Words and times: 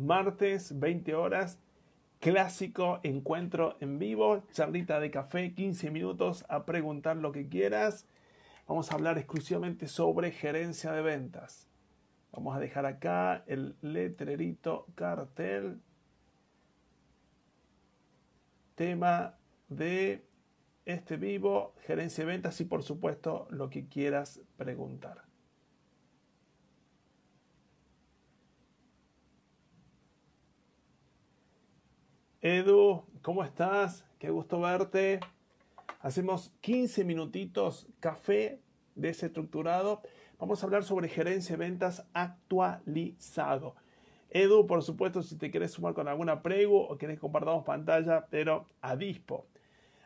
martes, 0.00 0.78
20 0.78 1.14
horas, 1.14 1.58
clásico 2.20 3.00
encuentro 3.02 3.76
en 3.80 3.98
vivo, 3.98 4.42
charlita 4.52 5.00
de 5.00 5.10
café, 5.10 5.54
15 5.54 5.90
minutos 5.90 6.44
a 6.48 6.64
preguntar 6.64 7.16
lo 7.16 7.32
que 7.32 7.48
quieras. 7.48 8.06
Vamos 8.66 8.90
a 8.90 8.94
hablar 8.94 9.18
exclusivamente 9.18 9.88
sobre 9.88 10.30
gerencia 10.30 10.92
de 10.92 11.02
ventas. 11.02 11.68
Vamos 12.32 12.56
a 12.56 12.60
dejar 12.60 12.86
acá 12.86 13.42
el 13.46 13.74
letrerito 13.82 14.86
cartel. 14.94 15.80
Tema 18.74 19.34
de 19.68 20.24
este 20.84 21.16
vivo, 21.16 21.74
gerencia 21.86 22.24
de 22.24 22.30
ventas 22.30 22.60
y 22.60 22.64
por 22.64 22.82
supuesto 22.82 23.46
lo 23.50 23.68
que 23.70 23.86
quieras 23.86 24.40
preguntar. 24.56 25.29
Edu, 32.42 33.04
¿cómo 33.20 33.44
estás? 33.44 34.06
Qué 34.18 34.30
gusto 34.30 34.60
verte. 34.60 35.20
Hacemos 36.00 36.54
15 36.62 37.04
minutitos 37.04 37.86
café 38.00 38.62
desestructurado. 38.94 40.00
Vamos 40.38 40.62
a 40.62 40.66
hablar 40.66 40.82
sobre 40.82 41.10
gerencia 41.10 41.58
de 41.58 41.64
ventas 41.68 42.06
actualizado. 42.14 43.74
Edu, 44.30 44.66
por 44.66 44.82
supuesto, 44.82 45.22
si 45.22 45.36
te 45.36 45.50
quieres 45.50 45.72
sumar 45.72 45.92
con 45.92 46.08
alguna 46.08 46.40
prego 46.40 46.88
o 46.88 46.96
quieres 46.96 47.20
compartamos 47.20 47.62
pantalla, 47.62 48.24
pero 48.30 48.64
a 48.80 48.96
dispo. 48.96 49.44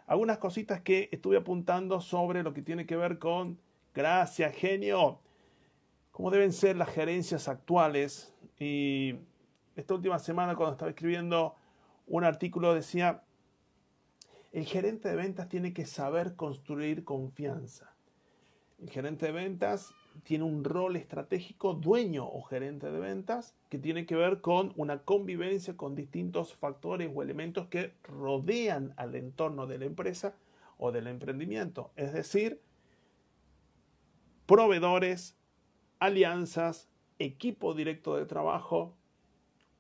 Algunas 0.09 0.39
cositas 0.39 0.81
que 0.81 1.09
estuve 1.13 1.37
apuntando 1.37 2.01
sobre 2.01 2.43
lo 2.43 2.53
que 2.53 2.63
tiene 2.63 2.85
que 2.85 2.97
ver 2.97 3.21
con, 3.21 3.61
gracias, 3.95 4.57
genio, 4.57 5.21
cómo 6.11 6.33
deben 6.33 6.53
ser 6.53 6.75
las 6.75 6.89
gerencias 6.89 7.47
actuales. 7.47 8.35
Y 8.59 9.15
esta 9.77 9.95
última 9.95 10.19
semana, 10.19 10.57
cuando 10.57 10.73
estaba 10.73 10.91
escribiendo 10.91 11.55
un 12.07 12.25
artículo 12.25 12.75
decía, 12.75 13.23
el 14.53 14.67
gerente 14.67 15.09
de 15.09 15.17
ventas 15.17 15.49
tiene 15.49 15.73
que 15.73 15.87
saber 15.87 16.37
construir 16.37 17.05
confianza. 17.05 17.95
El 18.81 18.91
gerente 18.91 19.27
de 19.27 19.33
ventas 19.33 19.95
tiene 20.23 20.45
un 20.45 20.63
rol 20.63 20.97
estratégico, 20.97 21.75
dueño 21.75 22.25
o 22.25 22.43
gerente 22.43 22.91
de 22.91 22.99
ventas, 23.01 23.55
que 23.69 23.79
tiene 23.79 24.07
que 24.07 24.15
ver 24.15 24.41
con 24.41 24.73
una 24.77 25.03
convivencia 25.03 25.77
con 25.77 25.95
distintos 25.95 26.55
factores 26.55 27.11
o 27.13 27.23
elementos 27.23 27.67
que 27.69 27.95
rodean 28.05 28.95
al 28.97 29.15
entorno 29.15 29.67
de 29.67 29.79
la 29.79 29.87
empresa 29.87 30.35
o 30.79 30.93
del 30.93 31.07
emprendimiento. 31.07 31.91
Es 31.97 32.13
decir, 32.13 32.61
proveedores, 34.47 35.37
alianzas, 35.99 36.89
equipo 37.19 37.75
directo 37.75 38.17
de 38.17 38.27
trabajo, 38.27 38.95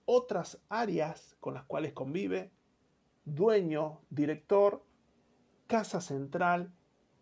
otras 0.04 0.60
áreas 0.68 1.36
con 1.40 1.54
las 1.54 1.64
cuales 1.64 1.92
convive, 1.92 2.50
dueño, 3.24 4.00
director, 4.10 4.84
casa 5.66 6.00
central, 6.00 6.72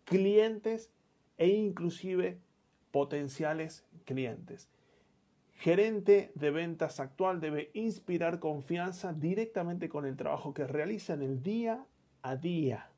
clientes 0.05 0.91
e 1.37 1.47
inclusive 1.47 2.41
potenciales 2.91 3.85
clientes. 4.05 4.69
Gerente 5.55 6.31
de 6.35 6.51
ventas 6.51 6.99
actual 6.99 7.39
debe 7.39 7.71
inspirar 7.73 8.39
confianza 8.39 9.13
directamente 9.13 9.87
con 9.87 10.05
el 10.05 10.17
trabajo 10.17 10.53
que 10.53 10.67
realiza 10.67 11.13
en 11.13 11.21
el 11.21 11.41
día 11.41 11.85
a 12.21 12.35
día, 12.35 12.91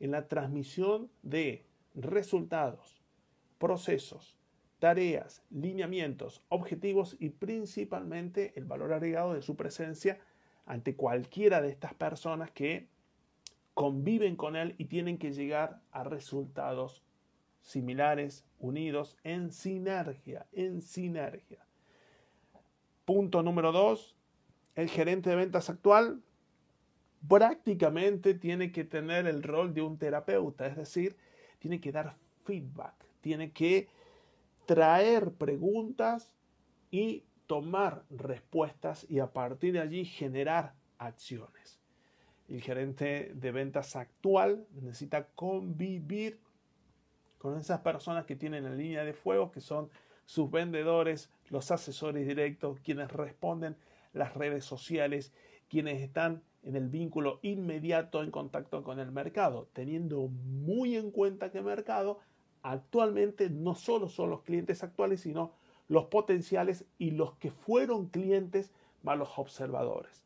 en 0.00 0.12
la 0.12 0.26
transmisión 0.26 1.10
de 1.22 1.66
resultados, 1.94 3.02
procesos, 3.58 4.37
tareas, 4.78 5.42
lineamientos, 5.50 6.42
objetivos 6.48 7.16
y 7.18 7.30
principalmente 7.30 8.52
el 8.56 8.64
valor 8.64 8.92
agregado 8.92 9.34
de 9.34 9.42
su 9.42 9.56
presencia 9.56 10.18
ante 10.66 10.94
cualquiera 10.94 11.60
de 11.60 11.70
estas 11.70 11.94
personas 11.94 12.50
que 12.50 12.88
conviven 13.74 14.36
con 14.36 14.56
él 14.56 14.74
y 14.78 14.86
tienen 14.86 15.18
que 15.18 15.32
llegar 15.32 15.80
a 15.92 16.04
resultados 16.04 17.02
similares, 17.60 18.44
unidos, 18.58 19.16
en 19.24 19.52
sinergia, 19.52 20.46
en 20.52 20.80
sinergia. 20.80 21.64
Punto 23.04 23.42
número 23.42 23.72
dos, 23.72 24.16
el 24.74 24.88
gerente 24.88 25.30
de 25.30 25.36
ventas 25.36 25.70
actual 25.70 26.22
prácticamente 27.26 28.34
tiene 28.34 28.70
que 28.70 28.84
tener 28.84 29.26
el 29.26 29.42
rol 29.42 29.74
de 29.74 29.82
un 29.82 29.98
terapeuta, 29.98 30.66
es 30.66 30.76
decir, 30.76 31.16
tiene 31.58 31.80
que 31.80 31.90
dar 31.90 32.16
feedback, 32.44 32.94
tiene 33.20 33.52
que 33.52 33.88
traer 34.68 35.32
preguntas 35.32 36.34
y 36.90 37.24
tomar 37.46 38.04
respuestas 38.10 39.06
y 39.08 39.18
a 39.18 39.32
partir 39.32 39.72
de 39.72 39.80
allí 39.80 40.04
generar 40.04 40.74
acciones. 40.98 41.80
El 42.48 42.60
gerente 42.60 43.32
de 43.34 43.50
ventas 43.50 43.96
actual 43.96 44.66
necesita 44.74 45.28
convivir 45.28 46.38
con 47.38 47.56
esas 47.58 47.80
personas 47.80 48.26
que 48.26 48.36
tienen 48.36 48.64
la 48.64 48.74
línea 48.74 49.04
de 49.04 49.14
fuego, 49.14 49.50
que 49.50 49.62
son 49.62 49.88
sus 50.26 50.50
vendedores, 50.50 51.30
los 51.48 51.70
asesores 51.70 52.28
directos, 52.28 52.78
quienes 52.80 53.10
responden 53.10 53.74
las 54.12 54.34
redes 54.34 54.66
sociales, 54.66 55.32
quienes 55.70 56.02
están 56.02 56.42
en 56.62 56.76
el 56.76 56.90
vínculo 56.90 57.38
inmediato 57.40 58.22
en 58.22 58.30
contacto 58.30 58.84
con 58.84 58.98
el 58.98 59.12
mercado, 59.12 59.70
teniendo 59.72 60.28
muy 60.28 60.94
en 60.94 61.10
cuenta 61.10 61.50
que 61.50 61.58
el 61.58 61.64
mercado 61.64 62.18
actualmente 62.62 63.50
no 63.50 63.74
solo 63.74 64.08
son 64.08 64.30
los 64.30 64.42
clientes 64.42 64.82
actuales, 64.82 65.20
sino 65.20 65.52
los 65.88 66.06
potenciales 66.06 66.84
y 66.98 67.12
los 67.12 67.34
que 67.34 67.50
fueron 67.50 68.08
clientes 68.08 68.72
más 69.02 69.18
los 69.18 69.38
observadores. 69.38 70.24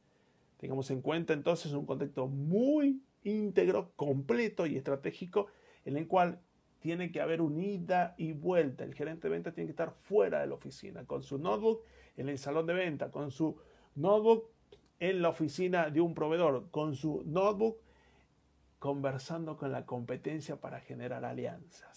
Tengamos 0.59 0.91
en 0.91 1.03
cuenta 1.03 1.33
entonces 1.33 1.73
un 1.73 1.87
contexto 1.87 2.27
muy 2.27 3.03
íntegro, 3.25 3.93
completo 3.97 4.67
y 4.67 4.77
estratégico 4.77 5.47
en 5.85 5.97
el 5.97 6.07
cual 6.07 6.41
tiene 6.81 7.13
que 7.13 7.21
haber 7.21 7.41
un 7.41 7.61
ida 7.61 8.15
y 8.19 8.33
vuelta. 8.33 8.85
El 8.85 8.95
gerente 8.95 9.29
de 9.29 9.33
venta 9.33 9.53
tiene 9.53 9.69
que 9.69 9.73
estar 9.73 9.93
fuera 9.93 10.41
de 10.41 10.49
la 10.49 10.55
oficina, 10.55 11.05
con 11.05 11.23
su 11.23 11.39
notebook 11.39 11.83
en 12.17 12.29
el 12.29 12.39
salón 12.39 12.67
de 12.67 12.75
venta, 12.75 13.11
con 13.11 13.31
su 13.31 13.57
notebook 13.95 14.51
en 14.99 15.23
la 15.23 15.31
oficina 15.31 15.91
de 15.91 16.01
un 16.01 16.15
proveedor, 16.15 16.71
con 16.71 16.95
su 16.95 17.23
notebook 17.25 17.79
conversando 18.79 19.57
con 19.57 19.71
la 19.71 19.87
competencia 19.87 20.61
para 20.61 20.81
generar 20.81 21.25
alianzas. 21.25 21.92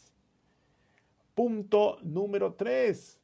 Punto 1.35 1.99
número 2.01 2.53
3. 2.53 3.21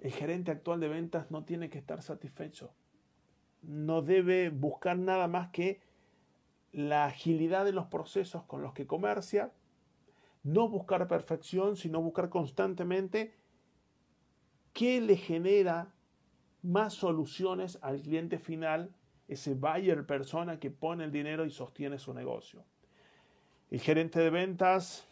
El 0.00 0.10
gerente 0.10 0.50
actual 0.50 0.80
de 0.80 0.88
ventas 0.88 1.30
no 1.30 1.44
tiene 1.44 1.70
que 1.70 1.78
estar 1.78 2.02
satisfecho. 2.02 2.72
No 3.62 4.02
debe 4.02 4.50
buscar 4.50 4.98
nada 4.98 5.28
más 5.28 5.50
que 5.50 5.80
la 6.72 7.04
agilidad 7.06 7.64
de 7.64 7.72
los 7.72 7.86
procesos 7.86 8.42
con 8.44 8.62
los 8.62 8.72
que 8.72 8.88
comercia. 8.88 9.52
No 10.42 10.68
buscar 10.68 11.06
perfección, 11.06 11.76
sino 11.76 12.02
buscar 12.02 12.28
constantemente 12.28 13.34
qué 14.72 15.00
le 15.00 15.16
genera 15.16 15.94
más 16.62 16.94
soluciones 16.94 17.78
al 17.82 18.00
cliente 18.02 18.38
final, 18.38 18.94
ese 19.28 19.54
buyer 19.54 20.06
persona 20.06 20.58
que 20.58 20.70
pone 20.70 21.04
el 21.04 21.12
dinero 21.12 21.44
y 21.44 21.50
sostiene 21.50 21.98
su 21.98 22.14
negocio. 22.14 22.64
El 23.70 23.80
gerente 23.80 24.18
de 24.18 24.30
ventas 24.30 25.06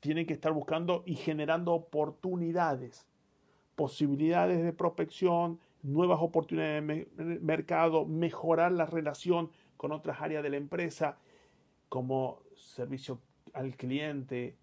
tienen 0.00 0.26
que 0.26 0.32
estar 0.32 0.52
buscando 0.52 1.02
y 1.06 1.14
generando 1.14 1.72
oportunidades, 1.72 3.06
posibilidades 3.76 4.62
de 4.62 4.72
prospección, 4.72 5.60
nuevas 5.82 6.18
oportunidades 6.20 7.06
de 7.16 7.38
mercado, 7.40 8.06
mejorar 8.06 8.72
la 8.72 8.86
relación 8.86 9.50
con 9.76 9.92
otras 9.92 10.20
áreas 10.20 10.42
de 10.42 10.50
la 10.50 10.56
empresa, 10.56 11.16
como 11.88 12.42
servicio 12.56 13.20
al 13.52 13.76
cliente, 13.76 14.56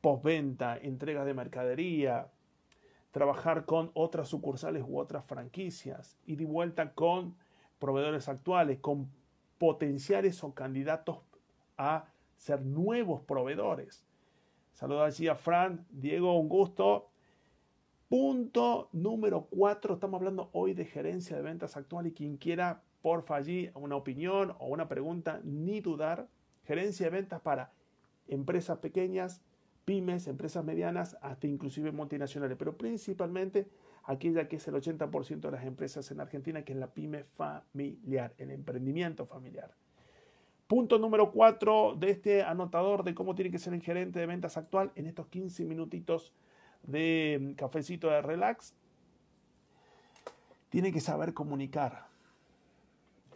postventa, 0.00 0.76
entrega 0.76 1.24
de 1.24 1.34
mercadería, 1.34 2.28
trabajar 3.10 3.64
con 3.64 3.90
otras 3.94 4.28
sucursales 4.28 4.84
u 4.86 4.98
otras 4.98 5.24
franquicias, 5.24 6.18
y 6.26 6.36
de 6.36 6.44
vuelta 6.44 6.92
con 6.92 7.36
proveedores 7.78 8.28
actuales, 8.28 8.78
con 8.78 9.10
potenciales 9.58 10.42
o 10.44 10.54
candidatos 10.54 11.18
a 11.76 12.06
ser 12.36 12.62
nuevos 12.62 13.22
proveedores. 13.22 14.05
Saludos 14.76 15.06
allí 15.06 15.26
a 15.26 15.34
Fran, 15.34 15.86
Diego, 15.88 16.38
un 16.38 16.50
gusto. 16.50 17.08
Punto 18.10 18.90
número 18.92 19.46
cuatro, 19.48 19.94
estamos 19.94 20.18
hablando 20.18 20.50
hoy 20.52 20.74
de 20.74 20.84
gerencia 20.84 21.34
de 21.34 21.40
ventas 21.40 21.78
actual 21.78 22.08
y 22.08 22.12
quien 22.12 22.36
quiera, 22.36 22.82
porfa 23.00 23.36
allí, 23.36 23.70
una 23.74 23.96
opinión 23.96 24.54
o 24.58 24.66
una 24.66 24.86
pregunta, 24.86 25.40
ni 25.44 25.80
dudar. 25.80 26.28
Gerencia 26.64 27.06
de 27.06 27.10
ventas 27.16 27.40
para 27.40 27.72
empresas 28.28 28.76
pequeñas, 28.80 29.40
pymes, 29.86 30.26
empresas 30.26 30.62
medianas, 30.62 31.16
hasta 31.22 31.46
inclusive 31.46 31.90
multinacionales, 31.90 32.58
pero 32.58 32.76
principalmente 32.76 33.70
aquella 34.04 34.46
que 34.46 34.56
es 34.56 34.68
el 34.68 34.74
80% 34.74 35.40
de 35.40 35.52
las 35.52 35.64
empresas 35.64 36.10
en 36.10 36.20
Argentina, 36.20 36.66
que 36.66 36.74
es 36.74 36.78
la 36.78 36.92
pyme 36.92 37.24
familiar, 37.24 38.34
el 38.36 38.50
emprendimiento 38.50 39.24
familiar. 39.24 39.74
Punto 40.66 40.98
número 40.98 41.30
4 41.30 41.94
de 41.94 42.10
este 42.10 42.42
anotador 42.42 43.04
de 43.04 43.14
cómo 43.14 43.36
tiene 43.36 43.52
que 43.52 43.58
ser 43.60 43.72
el 43.72 43.82
gerente 43.82 44.18
de 44.18 44.26
ventas 44.26 44.56
actual 44.56 44.90
en 44.96 45.06
estos 45.06 45.28
15 45.28 45.64
minutitos 45.64 46.32
de 46.82 47.38
mm, 47.40 47.54
cafecito 47.54 48.08
de 48.08 48.20
relax. 48.20 48.74
Tiene 50.68 50.92
que 50.92 51.00
saber 51.00 51.34
comunicar. 51.34 52.08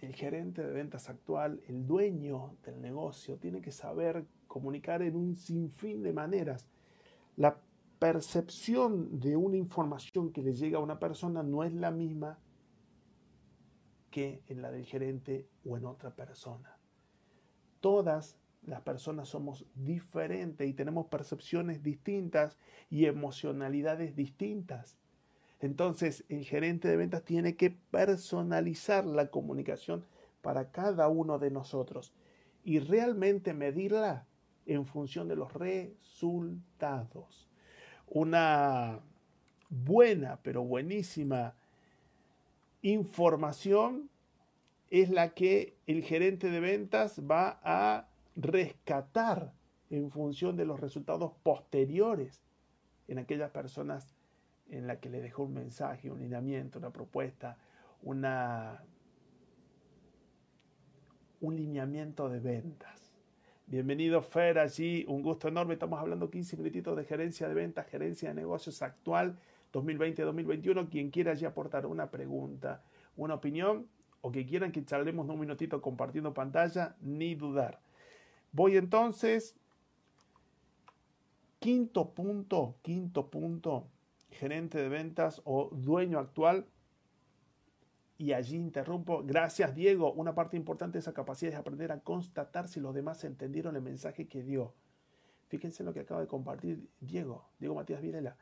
El 0.00 0.12
gerente 0.14 0.64
de 0.64 0.72
ventas 0.72 1.08
actual, 1.08 1.62
el 1.68 1.86
dueño 1.86 2.56
del 2.64 2.80
negocio, 2.80 3.36
tiene 3.36 3.60
que 3.60 3.70
saber 3.70 4.24
comunicar 4.48 5.00
en 5.02 5.14
un 5.14 5.36
sinfín 5.36 6.02
de 6.02 6.12
maneras. 6.12 6.68
La 7.36 7.60
percepción 8.00 9.20
de 9.20 9.36
una 9.36 9.56
información 9.56 10.32
que 10.32 10.42
le 10.42 10.54
llega 10.54 10.78
a 10.78 10.82
una 10.82 10.98
persona 10.98 11.44
no 11.44 11.62
es 11.62 11.72
la 11.74 11.92
misma 11.92 12.40
que 14.10 14.42
en 14.48 14.62
la 14.62 14.72
del 14.72 14.84
gerente 14.84 15.46
o 15.64 15.76
en 15.76 15.84
otra 15.84 16.10
persona. 16.10 16.79
Todas 17.80 18.36
las 18.66 18.82
personas 18.82 19.28
somos 19.28 19.64
diferentes 19.74 20.68
y 20.68 20.74
tenemos 20.74 21.06
percepciones 21.06 21.82
distintas 21.82 22.56
y 22.90 23.06
emocionalidades 23.06 24.14
distintas. 24.16 24.98
Entonces, 25.60 26.24
el 26.28 26.44
gerente 26.44 26.88
de 26.88 26.96
ventas 26.96 27.22
tiene 27.24 27.56
que 27.56 27.70
personalizar 27.70 29.04
la 29.04 29.28
comunicación 29.28 30.04
para 30.42 30.70
cada 30.70 31.08
uno 31.08 31.38
de 31.38 31.50
nosotros 31.50 32.12
y 32.64 32.78
realmente 32.78 33.52
medirla 33.52 34.26
en 34.66 34.86
función 34.86 35.28
de 35.28 35.36
los 35.36 35.52
resultados. 35.52 37.48
Una 38.06 39.00
buena, 39.68 40.38
pero 40.42 40.62
buenísima 40.64 41.54
información 42.82 44.08
es 44.90 45.08
la 45.10 45.34
que 45.34 45.76
el 45.86 46.02
gerente 46.02 46.50
de 46.50 46.60
ventas 46.60 47.20
va 47.20 47.60
a 47.62 48.08
rescatar 48.34 49.52
en 49.88 50.10
función 50.10 50.56
de 50.56 50.64
los 50.64 50.80
resultados 50.80 51.32
posteriores 51.42 52.42
en 53.08 53.18
aquellas 53.18 53.50
personas 53.50 54.14
en 54.68 54.86
las 54.86 54.98
que 54.98 55.10
le 55.10 55.20
dejó 55.20 55.44
un 55.44 55.54
mensaje, 55.54 56.10
un 56.10 56.18
lineamiento, 56.18 56.78
una 56.78 56.92
propuesta, 56.92 57.56
una, 58.02 58.84
un 61.40 61.56
lineamiento 61.56 62.28
de 62.28 62.40
ventas. 62.40 63.12
Bienvenido 63.66 64.22
Fer 64.22 64.58
allí, 64.58 65.04
un 65.06 65.22
gusto 65.22 65.46
enorme. 65.46 65.74
Estamos 65.74 66.00
hablando 66.00 66.30
15 66.30 66.56
minutitos 66.56 66.96
de 66.96 67.04
gerencia 67.04 67.48
de 67.48 67.54
ventas, 67.54 67.86
gerencia 67.86 68.30
de 68.30 68.34
negocios 68.34 68.82
actual 68.82 69.38
2020-2021. 69.72 70.88
Quien 70.88 71.10
quiera 71.10 71.32
allí 71.32 71.44
aportar 71.44 71.86
una 71.86 72.10
pregunta, 72.10 72.82
una 73.16 73.34
opinión 73.34 73.86
o 74.20 74.30
que 74.32 74.46
quieran 74.46 74.72
que 74.72 74.84
charlemos 74.84 75.28
un 75.28 75.40
minutito 75.40 75.80
compartiendo 75.80 76.34
pantalla, 76.34 76.96
ni 77.00 77.34
dudar. 77.34 77.80
Voy 78.52 78.76
entonces, 78.76 79.56
quinto 81.58 82.12
punto, 82.14 82.76
quinto 82.82 83.30
punto, 83.30 83.88
gerente 84.30 84.78
de 84.78 84.88
ventas 84.88 85.40
o 85.44 85.70
dueño 85.72 86.18
actual. 86.18 86.66
Y 88.18 88.34
allí 88.34 88.56
interrumpo. 88.56 89.22
Gracias, 89.24 89.74
Diego. 89.74 90.12
Una 90.12 90.34
parte 90.34 90.56
importante 90.56 90.94
de 90.98 91.00
esa 91.00 91.14
capacidad 91.14 91.54
es 91.54 91.58
aprender 91.58 91.90
a 91.90 92.00
constatar 92.00 92.68
si 92.68 92.78
los 92.78 92.94
demás 92.94 93.24
entendieron 93.24 93.76
el 93.76 93.82
mensaje 93.82 94.28
que 94.28 94.42
dio. 94.42 94.74
Fíjense 95.48 95.82
lo 95.82 95.94
que 95.94 96.00
acaba 96.00 96.20
de 96.20 96.26
compartir 96.26 96.88
Diego, 97.00 97.48
Diego 97.58 97.74
Matías 97.74 98.02
Videla. 98.02 98.36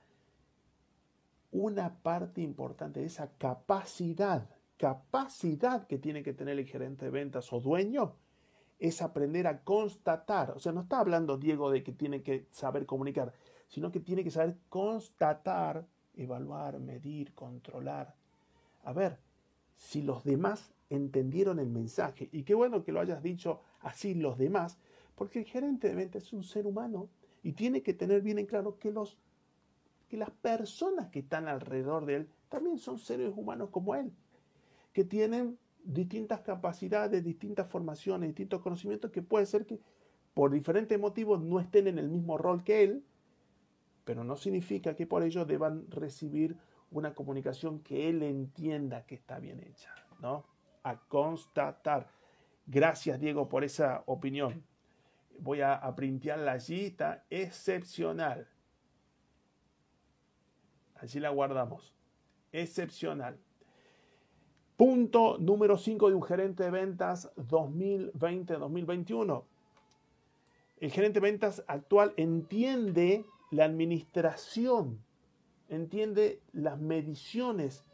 Una 1.52 2.02
parte 2.02 2.42
importante 2.42 3.00
de 3.00 3.06
esa 3.06 3.30
capacidad, 3.38 4.50
capacidad 4.78 5.86
que 5.86 5.98
tiene 5.98 6.22
que 6.22 6.32
tener 6.32 6.58
el 6.58 6.66
gerente 6.66 7.06
de 7.06 7.10
ventas 7.10 7.52
o 7.52 7.60
dueño 7.60 8.14
es 8.78 9.02
aprender 9.02 9.46
a 9.46 9.62
constatar. 9.62 10.52
O 10.52 10.60
sea, 10.60 10.72
no 10.72 10.82
está 10.82 11.00
hablando 11.00 11.36
Diego 11.36 11.70
de 11.70 11.82
que 11.82 11.92
tiene 11.92 12.22
que 12.22 12.46
saber 12.50 12.86
comunicar, 12.86 13.32
sino 13.66 13.90
que 13.90 14.00
tiene 14.00 14.24
que 14.24 14.30
saber 14.30 14.56
constatar, 14.68 15.84
evaluar, 16.14 16.78
medir, 16.78 17.34
controlar. 17.34 18.14
A 18.84 18.92
ver, 18.92 19.18
si 19.74 20.02
los 20.02 20.24
demás 20.24 20.72
entendieron 20.90 21.58
el 21.58 21.68
mensaje, 21.68 22.28
y 22.32 22.44
qué 22.44 22.54
bueno 22.54 22.84
que 22.84 22.92
lo 22.92 23.00
hayas 23.00 23.22
dicho 23.22 23.60
así 23.80 24.14
los 24.14 24.38
demás, 24.38 24.78
porque 25.14 25.40
el 25.40 25.44
gerente 25.44 25.88
de 25.88 25.96
ventas 25.96 26.22
es 26.22 26.32
un 26.32 26.44
ser 26.44 26.66
humano 26.66 27.08
y 27.42 27.52
tiene 27.52 27.82
que 27.82 27.94
tener 27.94 28.22
bien 28.22 28.38
en 28.38 28.46
claro 28.46 28.78
que, 28.78 28.92
los, 28.92 29.18
que 30.08 30.16
las 30.16 30.30
personas 30.30 31.08
que 31.08 31.20
están 31.20 31.48
alrededor 31.48 32.06
de 32.06 32.16
él 32.16 32.28
también 32.48 32.78
son 32.78 32.98
seres 32.98 33.32
humanos 33.36 33.70
como 33.70 33.94
él, 33.96 34.12
que 34.92 35.04
tienen 35.04 35.58
distintas 35.84 36.40
capacidades, 36.40 37.24
distintas 37.24 37.68
formaciones, 37.68 38.28
distintos 38.28 38.60
conocimientos 38.60 39.10
que 39.10 39.22
puede 39.22 39.46
ser 39.46 39.64
que 39.66 39.80
por 40.34 40.50
diferentes 40.50 40.98
motivos 40.98 41.42
no 41.42 41.60
estén 41.60 41.88
en 41.88 41.98
el 41.98 42.08
mismo 42.08 42.38
rol 42.38 42.62
que 42.62 42.84
él, 42.84 43.04
pero 44.04 44.24
no 44.24 44.36
significa 44.36 44.94
que 44.94 45.06
por 45.06 45.22
ello 45.22 45.44
deban 45.44 45.90
recibir 45.90 46.56
una 46.90 47.14
comunicación 47.14 47.80
que 47.80 48.08
él 48.08 48.22
entienda 48.22 49.04
que 49.04 49.14
está 49.14 49.38
bien 49.38 49.60
hecha, 49.60 49.92
¿no? 50.20 50.44
A 50.82 50.96
constatar. 50.96 52.08
Gracias, 52.66 53.18
Diego, 53.20 53.48
por 53.48 53.64
esa 53.64 54.02
opinión. 54.06 54.64
Voy 55.38 55.60
a, 55.60 55.74
a 55.74 55.94
printearla 55.94 56.52
allí, 56.52 56.86
está 56.86 57.24
excepcional. 57.30 58.48
Allí 60.96 61.20
la 61.20 61.30
guardamos. 61.30 61.94
Excepcional. 62.52 63.38
Punto 64.78 65.36
número 65.40 65.76
5 65.76 66.08
de 66.08 66.14
un 66.14 66.22
gerente 66.22 66.62
de 66.62 66.70
ventas 66.70 67.34
2020-2021. 67.34 69.42
El 70.78 70.92
gerente 70.92 71.18
de 71.18 71.28
ventas 71.28 71.64
actual 71.66 72.14
entiende 72.16 73.24
la 73.50 73.64
administración, 73.64 75.00
entiende 75.68 76.40
las 76.52 76.78
mediciones 76.78 77.84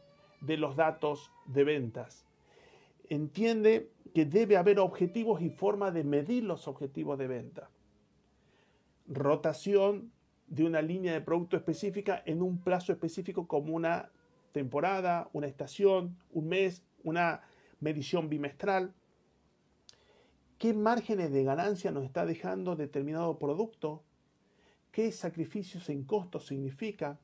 de 0.43 0.59
los 0.59 0.77
datos 0.77 1.33
de 1.47 1.65
ventas, 1.65 2.27
entiende 3.09 3.91
que 4.15 4.27
debe 4.27 4.59
haber 4.59 4.79
objetivos 4.79 5.41
y 5.41 5.49
forma 5.49 5.91
de 5.91 6.05
medir 6.05 6.45
los 6.45 6.69
objetivos 6.69 7.17
de 7.17 7.29
venta. 7.29 7.71
Rotación 9.09 10.13
de 10.49 10.67
una 10.67 10.83
línea 10.83 11.15
de 11.15 11.23
producto 11.23 11.57
específica 11.57 12.23
en 12.27 12.43
un 12.43 12.59
plazo 12.59 12.93
específico 12.93 13.49
como 13.49 13.75
una 13.75 14.11
temporada, 14.55 15.29
una 15.33 15.49
estación, 15.49 16.17
un 16.31 16.49
mes, 16.49 16.85
una 17.03 17.43
medición 17.81 18.31
bimestral. 18.31 18.95
¿Qué 20.59 20.73
márgenes 20.73 21.33
de 21.33 21.43
ganancia 21.43 21.91
nos 21.91 22.05
está 22.05 22.25
dejando 22.25 22.77
determinado 22.77 23.37
producto? 23.39 24.05
¿Qué 24.93 25.11
sacrificios 25.11 25.89
en 25.89 26.05
costos 26.05 26.47
significa? 26.47 27.19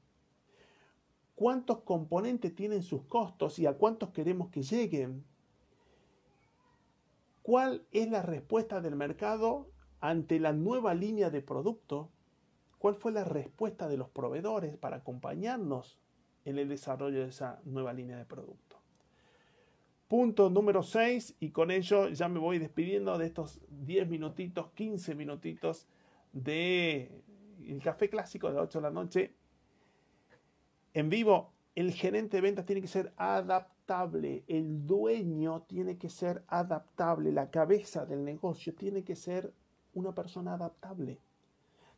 ¿Cuántos 1.37 1.83
componentes 1.83 2.53
tienen 2.53 2.83
sus 2.83 3.05
costos 3.05 3.61
y 3.61 3.67
a 3.67 3.75
cuántos 3.75 4.11
queremos 4.11 4.51
que 4.51 4.63
lleguen? 4.63 5.25
¿Cuál 7.43 7.87
es 7.93 8.11
la 8.11 8.23
respuesta 8.23 8.81
del 8.81 8.97
mercado 8.97 9.71
ante 10.01 10.41
la 10.41 10.53
nueva 10.53 10.95
línea 10.95 11.31
de 11.31 11.43
producto? 11.43 12.11
¿Cuál 12.79 12.97
fue 12.97 13.13
la 13.13 13.23
respuesta 13.23 13.87
de 13.89 13.99
los 13.99 14.09
proveedores 14.09 14.77
para 14.77 14.97
acompañarnos 14.97 16.00
en 16.45 16.59
el 16.59 16.69
desarrollo 16.69 17.21
de 17.21 17.29
esa 17.29 17.61
nueva 17.65 17.93
línea 17.93 18.17
de 18.17 18.25
producto. 18.25 18.77
Punto 20.09 20.51
número 20.51 20.83
6 20.83 21.37
y 21.39 21.51
con 21.51 21.71
ello 21.71 22.09
ya 22.09 22.29
me 22.29 22.41
voy 22.41 22.59
despidiendo 22.59 23.17
de 23.17 23.27
estos 23.27 23.61
10 23.69 24.09
minutitos, 24.09 24.71
15 24.73 25.15
minutitos 25.15 25.87
de 26.33 27.23
el 27.65 27.81
café 27.83 28.09
clásico 28.09 28.49
de 28.49 28.55
las 28.55 28.65
8 28.65 28.79
de 28.79 28.83
la 28.83 28.91
noche. 28.91 29.35
En 30.95 31.09
vivo, 31.09 31.53
el 31.77 31.93
gerente 31.93 32.39
de 32.39 32.41
ventas 32.41 32.67
tiene 32.67 32.81
que 32.81 32.89
ser 32.89 33.13
adaptable, 33.17 34.43
el 34.49 34.85
dueño 34.85 35.63
tiene 35.63 35.97
que 35.97 36.09
ser 36.09 36.43
adaptable, 36.49 37.31
la 37.31 37.51
cabeza 37.51 38.05
del 38.05 38.25
negocio 38.25 38.75
tiene 38.75 39.05
que 39.05 39.15
ser 39.15 39.53
una 39.95 40.13
persona 40.13 40.55
adaptable, 40.55 41.21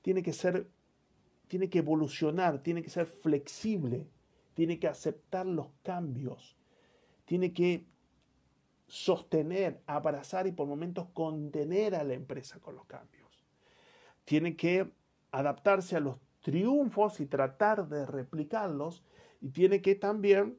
tiene 0.03 0.23
que 0.23 0.35
ser, 0.35 0.69
tiene 1.49 1.71
que 1.71 1.79
evolucionar, 1.79 2.63
tiene 2.63 2.83
que 2.83 2.91
ser 2.91 3.07
flexible 3.07 4.07
tiene 4.55 4.79
que 4.79 4.89
aceptar 4.89 5.47
los 5.47 5.69
cambios, 5.83 6.57
tiene 7.25 7.53
que 7.53 7.87
sostener, 8.87 9.81
abrazar 9.87 10.47
y 10.47 10.53
por 10.53 10.67
momentos 10.67 11.09
contener 11.15 11.95
a 11.95 12.05
la 12.05 12.15
empresa 12.15 12.61
con 12.61 12.75
los 12.75 12.85
cambios. 12.85 13.45
Tiene 14.25 14.57
que 14.57 14.91
adaptarse 15.31 15.97
a 15.97 16.01
los 16.01 16.19
triunfos 16.41 17.21
y 17.21 17.27
tratar 17.27 17.89
de 17.89 18.05
replicarlos 18.05 19.03
y 19.41 19.49
tiene 19.51 19.81
que 19.81 19.95
también 19.95 20.59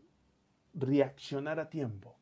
reaccionar 0.74 1.60
a 1.60 1.70
tiempo. 1.70 2.16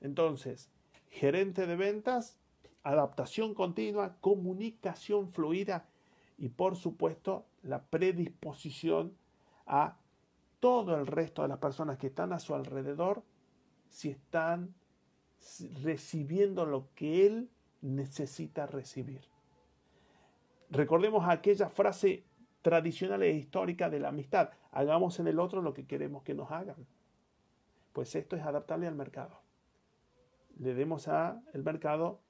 Entonces, 0.00 0.70
gerente 1.08 1.66
de 1.66 1.76
ventas, 1.76 2.38
adaptación 2.82 3.54
continua, 3.54 4.16
comunicación 4.20 5.32
fluida 5.32 5.88
y 6.36 6.48
por 6.48 6.76
supuesto 6.76 7.46
la 7.62 7.84
predisposición 7.84 9.16
a 9.66 9.96
todo 10.62 10.94
el 10.94 11.08
resto 11.08 11.42
de 11.42 11.48
las 11.48 11.58
personas 11.58 11.98
que 11.98 12.06
están 12.06 12.32
a 12.32 12.38
su 12.38 12.54
alrededor 12.54 13.24
si 13.88 14.10
están 14.10 14.72
recibiendo 15.82 16.64
lo 16.64 16.86
que 16.94 17.26
él 17.26 17.50
necesita 17.80 18.68
recibir. 18.68 19.22
Recordemos 20.70 21.28
aquella 21.28 21.68
frase 21.68 22.22
tradicional 22.62 23.24
e 23.24 23.32
histórica 23.32 23.90
de 23.90 23.98
la 23.98 24.10
amistad, 24.10 24.50
hagamos 24.70 25.18
en 25.18 25.26
el 25.26 25.40
otro 25.40 25.62
lo 25.62 25.74
que 25.74 25.84
queremos 25.84 26.22
que 26.22 26.34
nos 26.34 26.52
hagan. 26.52 26.86
Pues 27.92 28.14
esto 28.14 28.36
es 28.36 28.42
adaptable 28.42 28.86
al 28.86 28.94
mercado. 28.94 29.40
Le 30.60 30.74
demos 30.74 31.08
al 31.08 31.42
mercado 31.64 32.20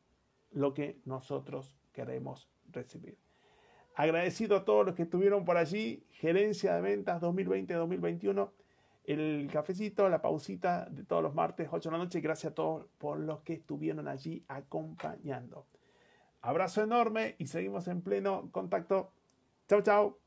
lo 0.52 0.72
que 0.72 1.02
nosotros 1.04 1.76
queremos 1.92 2.48
recibir. 2.70 3.18
Agradecido 3.94 4.56
a 4.56 4.64
todos 4.64 4.86
los 4.86 4.94
que 4.94 5.02
estuvieron 5.02 5.44
por 5.44 5.56
allí, 5.56 6.04
gerencia 6.12 6.74
de 6.74 6.80
ventas 6.80 7.20
2020-2021, 7.20 8.50
el 9.04 9.50
cafecito, 9.52 10.08
la 10.08 10.22
pausita 10.22 10.86
de 10.90 11.04
todos 11.04 11.22
los 11.22 11.34
martes, 11.34 11.68
8 11.70 11.90
de 11.90 11.92
la 11.96 12.04
noche. 12.04 12.20
Gracias 12.20 12.52
a 12.52 12.54
todos 12.54 12.86
por 12.98 13.18
los 13.18 13.40
que 13.40 13.54
estuvieron 13.54 14.08
allí 14.08 14.44
acompañando. 14.48 15.66
Abrazo 16.40 16.82
enorme 16.82 17.36
y 17.38 17.46
seguimos 17.46 17.86
en 17.88 18.02
pleno 18.02 18.48
contacto. 18.50 19.12
Chao, 19.68 19.82
chao. 19.82 20.21